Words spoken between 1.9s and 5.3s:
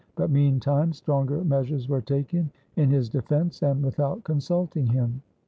taken in his defense and without consulting him.